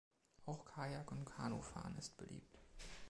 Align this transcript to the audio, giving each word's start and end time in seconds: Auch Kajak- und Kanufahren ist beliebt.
Auch 0.47 0.65
Kajak- 0.65 1.11
und 1.11 1.25
Kanufahren 1.25 1.95
ist 1.99 2.17
beliebt. 2.17 2.57